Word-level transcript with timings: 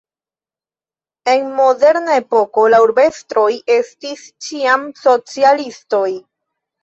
En 1.33 1.43
moderna 1.57 2.15
epoko 2.21 2.63
la 2.75 2.79
urbestroj 2.87 3.45
estis 3.75 4.25
ĉiam 4.47 4.87
socialistoj. 5.03 6.09